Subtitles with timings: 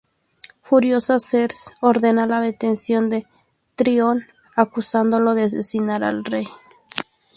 [0.67, 3.27] Furiosa, Cersei ordena la detención de
[3.75, 6.49] Tyrion acusándolo de asesinar al rey.